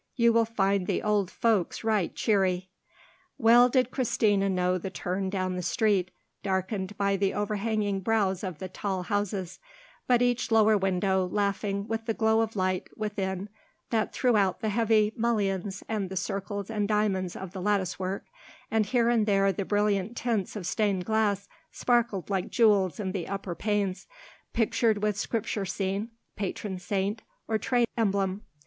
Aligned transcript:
You 0.15 0.33
will 0.33 0.45
find 0.45 0.87
the 0.87 1.03
old 1.03 1.29
folks 1.29 1.83
right 1.83 2.15
cheery." 2.15 2.71
Well 3.37 3.69
did 3.69 3.91
Christina 3.91 4.49
know 4.49 4.79
the 4.79 4.89
turn 4.89 5.29
down 5.29 5.55
the 5.55 5.61
street, 5.61 6.09
darkened 6.41 6.97
by 6.97 7.17
the 7.17 7.35
overhanging 7.35 7.99
brows 7.99 8.43
of 8.43 8.57
the 8.57 8.67
tall 8.67 9.03
houses, 9.03 9.59
but 10.07 10.23
each 10.23 10.49
lower 10.49 10.75
window 10.75 11.27
laughing 11.27 11.87
with 11.87 12.05
the 12.07 12.15
glow 12.15 12.41
of 12.41 12.55
light 12.55 12.89
within 12.97 13.47
that 13.91 14.11
threw 14.11 14.35
out 14.35 14.61
the 14.61 14.69
heavy 14.69 15.13
mullions 15.15 15.83
and 15.87 16.09
the 16.09 16.17
circles 16.17 16.71
and 16.71 16.87
diamonds 16.87 17.35
of 17.35 17.51
the 17.51 17.61
latticework, 17.61 18.25
and 18.71 18.87
here 18.87 19.07
and 19.07 19.27
there 19.27 19.51
the 19.53 19.65
brilliant 19.65 20.17
tints 20.17 20.55
of 20.55 20.65
stained 20.65 21.05
glass 21.05 21.47
sparkled 21.71 22.27
like 22.27 22.49
jewels 22.49 22.99
in 22.99 23.11
the 23.11 23.27
upper 23.27 23.53
panes, 23.53 24.07
pictured 24.51 25.03
with 25.03 25.15
Scripture 25.15 25.63
scene, 25.63 26.09
patron 26.35 26.79
saint, 26.79 27.21
or 27.47 27.59
trade 27.59 27.85
emblem. 27.95 28.41